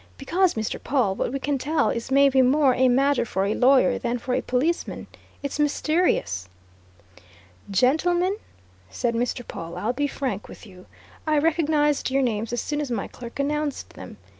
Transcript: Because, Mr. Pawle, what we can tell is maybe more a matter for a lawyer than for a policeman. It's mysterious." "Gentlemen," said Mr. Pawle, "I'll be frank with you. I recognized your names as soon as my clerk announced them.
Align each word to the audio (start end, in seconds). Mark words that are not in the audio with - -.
Because, 0.17 0.55
Mr. 0.55 0.83
Pawle, 0.83 1.13
what 1.13 1.31
we 1.31 1.37
can 1.37 1.59
tell 1.59 1.91
is 1.91 2.09
maybe 2.09 2.41
more 2.41 2.73
a 2.73 2.87
matter 2.89 3.23
for 3.23 3.45
a 3.45 3.53
lawyer 3.53 3.99
than 3.99 4.17
for 4.17 4.33
a 4.33 4.41
policeman. 4.41 5.05
It's 5.43 5.59
mysterious." 5.59 6.49
"Gentlemen," 7.69 8.37
said 8.89 9.13
Mr. 9.13 9.47
Pawle, 9.47 9.77
"I'll 9.77 9.93
be 9.93 10.07
frank 10.07 10.47
with 10.47 10.65
you. 10.65 10.87
I 11.27 11.37
recognized 11.37 12.09
your 12.09 12.23
names 12.23 12.51
as 12.51 12.61
soon 12.61 12.81
as 12.81 12.89
my 12.89 13.07
clerk 13.07 13.39
announced 13.39 13.91
them. 13.91 14.17